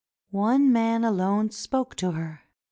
[0.31, 2.41] One man alone spoke to her.